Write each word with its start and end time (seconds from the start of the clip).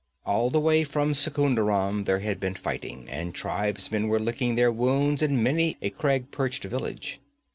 All 0.25 0.49
the 0.49 0.59
way 0.59 0.83
from 0.83 1.13
Secunderam 1.13 2.05
there 2.05 2.21
had 2.21 2.39
been 2.39 2.55
fighting, 2.55 3.07
and 3.07 3.35
tribesmen 3.35 4.07
were 4.07 4.19
licking 4.19 4.55
their 4.55 4.71
wounds 4.71 5.21
in 5.21 5.43
many 5.43 5.77
a 5.79 5.91
crag 5.91 6.31
perched 6.31 6.63
village. 6.63 7.19